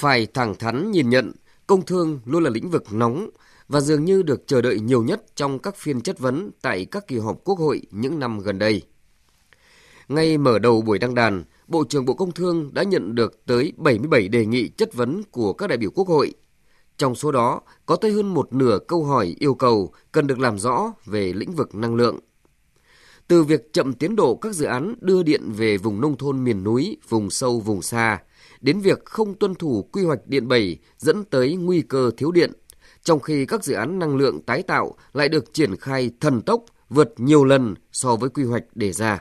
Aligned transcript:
Phải 0.00 0.26
thẳng 0.26 0.54
thắn 0.54 0.90
nhìn 0.90 1.10
nhận, 1.10 1.32
công 1.66 1.86
thương 1.86 2.20
luôn 2.24 2.42
là 2.42 2.50
lĩnh 2.50 2.70
vực 2.70 2.84
nóng 2.92 3.30
và 3.68 3.80
dường 3.80 4.04
như 4.04 4.22
được 4.22 4.46
chờ 4.46 4.62
đợi 4.62 4.80
nhiều 4.80 5.02
nhất 5.02 5.22
trong 5.34 5.58
các 5.58 5.76
phiên 5.76 6.00
chất 6.00 6.18
vấn 6.18 6.50
tại 6.62 6.84
các 6.84 7.06
kỳ 7.06 7.18
họp 7.18 7.40
Quốc 7.44 7.58
hội 7.58 7.82
những 7.90 8.18
năm 8.18 8.40
gần 8.40 8.58
đây. 8.58 8.82
Ngay 10.08 10.38
mở 10.38 10.58
đầu 10.58 10.82
buổi 10.82 10.98
đăng 10.98 11.14
đàn, 11.14 11.44
Bộ 11.68 11.84
trưởng 11.84 12.04
Bộ 12.04 12.14
Công 12.14 12.32
Thương 12.32 12.70
đã 12.72 12.82
nhận 12.82 13.14
được 13.14 13.46
tới 13.46 13.72
77 13.76 14.28
đề 14.28 14.46
nghị 14.46 14.68
chất 14.68 14.94
vấn 14.94 15.22
của 15.30 15.52
các 15.52 15.66
đại 15.66 15.78
biểu 15.78 15.90
Quốc 15.90 16.08
hội. 16.08 16.34
Trong 16.96 17.14
số 17.14 17.32
đó, 17.32 17.60
có 17.86 17.96
tới 17.96 18.12
hơn 18.12 18.34
một 18.34 18.52
nửa 18.52 18.78
câu 18.88 19.04
hỏi 19.04 19.36
yêu 19.38 19.54
cầu 19.54 19.92
cần 20.12 20.26
được 20.26 20.38
làm 20.38 20.58
rõ 20.58 20.92
về 21.06 21.32
lĩnh 21.32 21.52
vực 21.52 21.74
năng 21.74 21.94
lượng. 21.94 22.18
Từ 23.28 23.42
việc 23.42 23.72
chậm 23.72 23.92
tiến 23.92 24.16
độ 24.16 24.34
các 24.34 24.54
dự 24.54 24.64
án 24.64 24.94
đưa 25.00 25.22
điện 25.22 25.52
về 25.52 25.76
vùng 25.76 26.00
nông 26.00 26.16
thôn 26.16 26.44
miền 26.44 26.64
núi, 26.64 26.96
vùng 27.08 27.30
sâu, 27.30 27.60
vùng 27.60 27.82
xa, 27.82 28.18
đến 28.60 28.80
việc 28.80 29.04
không 29.04 29.34
tuân 29.34 29.54
thủ 29.54 29.88
quy 29.92 30.04
hoạch 30.04 30.26
điện 30.26 30.48
7 30.48 30.78
dẫn 30.98 31.24
tới 31.24 31.56
nguy 31.56 31.82
cơ 31.82 32.10
thiếu 32.16 32.32
điện, 32.32 32.52
trong 33.02 33.20
khi 33.20 33.46
các 33.46 33.64
dự 33.64 33.74
án 33.74 33.98
năng 33.98 34.16
lượng 34.16 34.42
tái 34.42 34.62
tạo 34.62 34.94
lại 35.12 35.28
được 35.28 35.54
triển 35.54 35.76
khai 35.76 36.10
thần 36.20 36.40
tốc 36.42 36.64
vượt 36.88 37.14
nhiều 37.16 37.44
lần 37.44 37.74
so 37.92 38.16
với 38.16 38.30
quy 38.30 38.44
hoạch 38.44 38.64
đề 38.74 38.92
ra. 38.92 39.18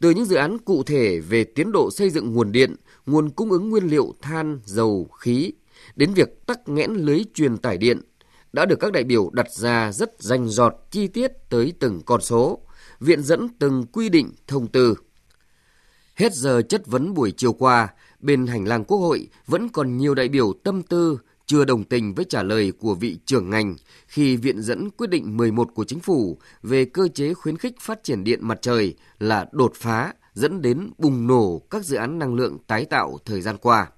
Từ 0.00 0.10
những 0.10 0.24
dự 0.24 0.36
án 0.36 0.58
cụ 0.58 0.82
thể 0.82 1.20
về 1.20 1.44
tiến 1.44 1.72
độ 1.72 1.90
xây 1.90 2.10
dựng 2.10 2.34
nguồn 2.34 2.52
điện, 2.52 2.74
nguồn 3.06 3.30
cung 3.30 3.50
ứng 3.50 3.70
nguyên 3.70 3.84
liệu 3.84 4.14
than, 4.22 4.60
dầu, 4.64 5.08
khí, 5.20 5.52
đến 5.96 6.14
việc 6.14 6.46
tắc 6.46 6.68
nghẽn 6.68 6.94
lưới 6.94 7.24
truyền 7.34 7.56
tải 7.56 7.78
điện, 7.78 8.00
đã 8.52 8.64
được 8.64 8.80
các 8.80 8.92
đại 8.92 9.04
biểu 9.04 9.30
đặt 9.32 9.50
ra 9.50 9.92
rất 9.92 10.22
rành 10.22 10.48
rọt 10.48 10.74
chi 10.90 11.08
tiết 11.08 11.32
tới 11.50 11.72
từng 11.80 12.00
con 12.06 12.20
số, 12.20 12.60
viện 13.00 13.22
dẫn 13.22 13.48
từng 13.58 13.86
quy 13.92 14.08
định 14.08 14.32
thông 14.46 14.66
tư. 14.66 14.94
Hết 16.14 16.34
giờ 16.34 16.62
chất 16.62 16.86
vấn 16.86 17.14
buổi 17.14 17.32
chiều 17.36 17.52
qua, 17.52 17.88
bên 18.20 18.46
hành 18.46 18.68
lang 18.68 18.84
Quốc 18.84 18.98
hội 18.98 19.28
vẫn 19.46 19.68
còn 19.68 19.96
nhiều 19.96 20.14
đại 20.14 20.28
biểu 20.28 20.52
tâm 20.64 20.82
tư, 20.82 21.18
chưa 21.46 21.64
đồng 21.64 21.84
tình 21.84 22.14
với 22.14 22.24
trả 22.24 22.42
lời 22.42 22.72
của 22.72 22.94
vị 22.94 23.18
trưởng 23.26 23.50
ngành 23.50 23.76
khi 24.06 24.36
viện 24.36 24.62
dẫn 24.62 24.90
quyết 24.90 25.10
định 25.10 25.36
11 25.36 25.68
của 25.74 25.84
chính 25.84 26.00
phủ 26.00 26.38
về 26.62 26.84
cơ 26.84 27.08
chế 27.08 27.34
khuyến 27.34 27.56
khích 27.56 27.80
phát 27.80 28.02
triển 28.02 28.24
điện 28.24 28.38
mặt 28.42 28.58
trời 28.62 28.94
là 29.18 29.46
đột 29.52 29.72
phá, 29.74 30.12
dẫn 30.34 30.62
đến 30.62 30.90
bùng 30.98 31.26
nổ 31.26 31.62
các 31.70 31.84
dự 31.84 31.96
án 31.96 32.18
năng 32.18 32.34
lượng 32.34 32.58
tái 32.66 32.84
tạo 32.84 33.18
thời 33.24 33.40
gian 33.40 33.56
qua. 33.56 33.90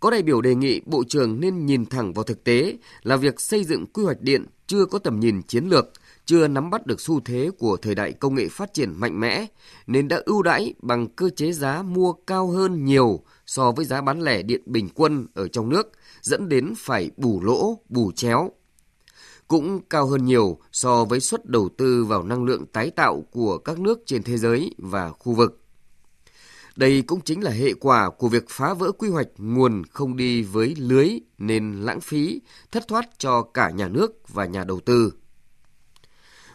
Có 0.00 0.10
đại 0.10 0.22
biểu 0.22 0.40
đề 0.40 0.54
nghị 0.54 0.80
Bộ 0.86 1.04
trưởng 1.08 1.40
nên 1.40 1.66
nhìn 1.66 1.86
thẳng 1.86 2.12
vào 2.12 2.24
thực 2.24 2.44
tế 2.44 2.78
là 3.02 3.16
việc 3.16 3.40
xây 3.40 3.64
dựng 3.64 3.86
quy 3.86 4.04
hoạch 4.04 4.20
điện 4.20 4.46
chưa 4.70 4.84
có 4.84 4.98
tầm 4.98 5.20
nhìn 5.20 5.42
chiến 5.42 5.64
lược, 5.64 5.86
chưa 6.24 6.48
nắm 6.48 6.70
bắt 6.70 6.86
được 6.86 7.00
xu 7.00 7.20
thế 7.20 7.50
của 7.58 7.76
thời 7.76 7.94
đại 7.94 8.12
công 8.12 8.34
nghệ 8.34 8.48
phát 8.50 8.74
triển 8.74 8.92
mạnh 8.96 9.20
mẽ, 9.20 9.46
nên 9.86 10.08
đã 10.08 10.22
ưu 10.24 10.42
đãi 10.42 10.74
bằng 10.82 11.08
cơ 11.08 11.30
chế 11.30 11.52
giá 11.52 11.82
mua 11.82 12.12
cao 12.12 12.48
hơn 12.48 12.84
nhiều 12.84 13.20
so 13.46 13.72
với 13.72 13.84
giá 13.84 14.00
bán 14.00 14.22
lẻ 14.22 14.42
điện 14.42 14.62
bình 14.66 14.88
quân 14.94 15.26
ở 15.34 15.48
trong 15.48 15.68
nước, 15.68 15.92
dẫn 16.22 16.48
đến 16.48 16.74
phải 16.78 17.10
bù 17.16 17.40
lỗ, 17.42 17.78
bù 17.88 18.12
chéo. 18.12 18.50
Cũng 19.48 19.80
cao 19.90 20.06
hơn 20.06 20.24
nhiều 20.24 20.58
so 20.72 21.04
với 21.04 21.20
suất 21.20 21.46
đầu 21.46 21.68
tư 21.78 22.04
vào 22.04 22.22
năng 22.22 22.44
lượng 22.44 22.66
tái 22.66 22.90
tạo 22.90 23.24
của 23.30 23.58
các 23.58 23.78
nước 23.78 24.02
trên 24.06 24.22
thế 24.22 24.38
giới 24.38 24.74
và 24.78 25.10
khu 25.10 25.32
vực. 25.32 25.59
Đây 26.80 27.02
cũng 27.02 27.20
chính 27.20 27.44
là 27.44 27.50
hệ 27.50 27.74
quả 27.74 28.10
của 28.10 28.28
việc 28.28 28.44
phá 28.48 28.74
vỡ 28.74 28.92
quy 28.92 29.08
hoạch 29.08 29.28
nguồn 29.38 29.82
không 29.90 30.16
đi 30.16 30.42
với 30.42 30.74
lưới 30.78 31.08
nên 31.38 31.80
lãng 31.80 32.00
phí, 32.00 32.40
thất 32.72 32.88
thoát 32.88 33.18
cho 33.18 33.42
cả 33.42 33.70
nhà 33.70 33.88
nước 33.88 34.28
và 34.28 34.44
nhà 34.44 34.64
đầu 34.64 34.80
tư. 34.80 35.12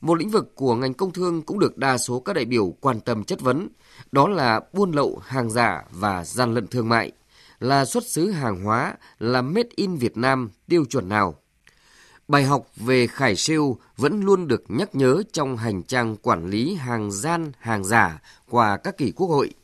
Một 0.00 0.14
lĩnh 0.14 0.30
vực 0.30 0.54
của 0.54 0.74
ngành 0.74 0.94
công 0.94 1.12
thương 1.12 1.42
cũng 1.42 1.58
được 1.58 1.76
đa 1.76 1.98
số 1.98 2.20
các 2.20 2.32
đại 2.32 2.44
biểu 2.44 2.74
quan 2.80 3.00
tâm 3.00 3.24
chất 3.24 3.40
vấn, 3.40 3.68
đó 4.12 4.28
là 4.28 4.60
buôn 4.72 4.92
lậu 4.92 5.20
hàng 5.24 5.50
giả 5.50 5.82
và 5.90 6.24
gian 6.24 6.54
lận 6.54 6.66
thương 6.66 6.88
mại, 6.88 7.12
là 7.60 7.84
xuất 7.84 8.06
xứ 8.06 8.30
hàng 8.30 8.64
hóa, 8.64 8.94
là 9.18 9.42
made 9.42 9.68
in 9.76 9.96
Việt 9.96 10.16
Nam 10.16 10.50
tiêu 10.68 10.84
chuẩn 10.84 11.08
nào. 11.08 11.34
Bài 12.28 12.44
học 12.44 12.66
về 12.76 13.06
khải 13.06 13.36
siêu 13.36 13.78
vẫn 13.96 14.20
luôn 14.20 14.48
được 14.48 14.62
nhắc 14.68 14.94
nhớ 14.94 15.22
trong 15.32 15.56
hành 15.56 15.82
trang 15.82 16.16
quản 16.16 16.50
lý 16.50 16.74
hàng 16.74 17.12
gian, 17.12 17.52
hàng 17.58 17.84
giả 17.84 18.22
qua 18.50 18.76
các 18.76 18.98
kỳ 18.98 19.12
quốc 19.12 19.26
hội. 19.26 19.54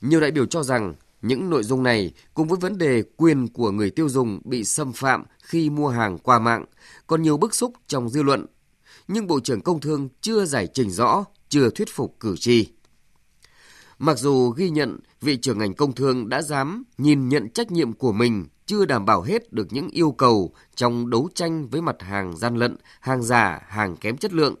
Nhiều 0.00 0.20
đại 0.20 0.30
biểu 0.30 0.46
cho 0.46 0.62
rằng 0.62 0.94
những 1.22 1.50
nội 1.50 1.64
dung 1.64 1.82
này 1.82 2.12
cùng 2.34 2.48
với 2.48 2.58
vấn 2.58 2.78
đề 2.78 3.02
quyền 3.16 3.48
của 3.48 3.70
người 3.70 3.90
tiêu 3.90 4.08
dùng 4.08 4.40
bị 4.44 4.64
xâm 4.64 4.92
phạm 4.92 5.24
khi 5.42 5.70
mua 5.70 5.88
hàng 5.88 6.18
qua 6.18 6.38
mạng 6.38 6.64
còn 7.06 7.22
nhiều 7.22 7.36
bức 7.36 7.54
xúc 7.54 7.72
trong 7.86 8.08
dư 8.08 8.22
luận. 8.22 8.46
Nhưng 9.08 9.26
Bộ 9.26 9.40
trưởng 9.40 9.60
Công 9.60 9.80
Thương 9.80 10.08
chưa 10.20 10.44
giải 10.44 10.68
trình 10.74 10.90
rõ, 10.90 11.24
chưa 11.48 11.70
thuyết 11.70 11.88
phục 11.90 12.16
cử 12.20 12.36
tri. 12.36 12.68
Mặc 13.98 14.18
dù 14.18 14.50
ghi 14.50 14.70
nhận 14.70 14.98
vị 15.20 15.36
trưởng 15.36 15.58
ngành 15.58 15.74
công 15.74 15.94
thương 15.94 16.28
đã 16.28 16.42
dám 16.42 16.84
nhìn 16.98 17.28
nhận 17.28 17.50
trách 17.50 17.70
nhiệm 17.70 17.92
của 17.92 18.12
mình 18.12 18.46
chưa 18.66 18.84
đảm 18.84 19.04
bảo 19.04 19.22
hết 19.22 19.52
được 19.52 19.66
những 19.70 19.88
yêu 19.88 20.12
cầu 20.12 20.52
trong 20.74 21.10
đấu 21.10 21.28
tranh 21.34 21.68
với 21.68 21.82
mặt 21.82 21.96
hàng 21.98 22.36
gian 22.36 22.56
lận, 22.56 22.76
hàng 23.00 23.22
giả, 23.22 23.60
hàng 23.68 23.96
kém 23.96 24.16
chất 24.16 24.32
lượng, 24.32 24.54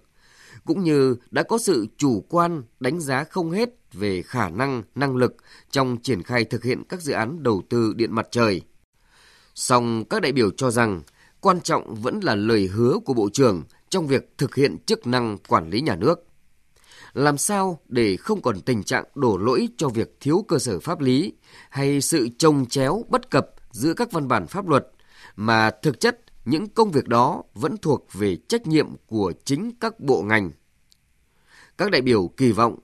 cũng 0.68 0.84
như 0.84 1.16
đã 1.30 1.42
có 1.42 1.58
sự 1.58 1.86
chủ 1.96 2.24
quan 2.28 2.62
đánh 2.80 3.00
giá 3.00 3.24
không 3.24 3.50
hết 3.50 3.70
về 3.92 4.22
khả 4.22 4.48
năng, 4.50 4.82
năng 4.94 5.16
lực 5.16 5.36
trong 5.70 5.96
triển 6.02 6.22
khai 6.22 6.44
thực 6.44 6.64
hiện 6.64 6.82
các 6.88 7.02
dự 7.02 7.12
án 7.12 7.42
đầu 7.42 7.62
tư 7.68 7.92
điện 7.96 8.14
mặt 8.14 8.28
trời. 8.30 8.62
Song 9.54 10.04
các 10.10 10.22
đại 10.22 10.32
biểu 10.32 10.50
cho 10.50 10.70
rằng 10.70 11.02
quan 11.40 11.60
trọng 11.60 11.94
vẫn 11.94 12.20
là 12.22 12.34
lời 12.34 12.66
hứa 12.66 12.98
của 13.04 13.14
Bộ 13.14 13.28
trưởng 13.32 13.62
trong 13.88 14.06
việc 14.06 14.34
thực 14.38 14.54
hiện 14.54 14.78
chức 14.86 15.06
năng 15.06 15.38
quản 15.48 15.70
lý 15.70 15.80
nhà 15.80 15.96
nước. 15.96 16.26
Làm 17.12 17.38
sao 17.38 17.80
để 17.88 18.16
không 18.16 18.42
còn 18.42 18.60
tình 18.60 18.82
trạng 18.82 19.04
đổ 19.14 19.36
lỗi 19.36 19.68
cho 19.76 19.88
việc 19.88 20.16
thiếu 20.20 20.44
cơ 20.48 20.58
sở 20.58 20.80
pháp 20.80 21.00
lý 21.00 21.32
hay 21.70 22.00
sự 22.00 22.28
trồng 22.38 22.66
chéo 22.66 23.04
bất 23.08 23.30
cập 23.30 23.46
giữa 23.70 23.94
các 23.94 24.12
văn 24.12 24.28
bản 24.28 24.46
pháp 24.46 24.68
luật 24.68 24.86
mà 25.36 25.70
thực 25.82 26.00
chất 26.00 26.20
những 26.48 26.68
công 26.68 26.90
việc 26.90 27.08
đó 27.08 27.42
vẫn 27.54 27.76
thuộc 27.76 28.06
về 28.12 28.36
trách 28.48 28.66
nhiệm 28.66 28.88
của 29.06 29.32
chính 29.44 29.70
các 29.80 30.00
bộ 30.00 30.22
ngành. 30.22 30.50
Các 31.78 31.90
đại 31.90 32.00
biểu 32.00 32.30
kỳ 32.36 32.52
vọng 32.52 32.78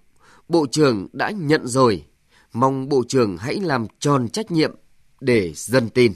Bộ 0.49 0.67
trưởng 0.71 1.09
đã 1.13 1.31
nhận 1.31 1.67
rồi, 1.67 2.05
mong 2.53 2.89
Bộ 2.89 3.03
trưởng 3.09 3.37
hãy 3.37 3.61
làm 3.61 3.87
tròn 3.99 4.29
trách 4.29 4.51
nhiệm 4.51 4.75
để 5.21 5.53
dân 5.55 5.89
tin. 5.89 6.13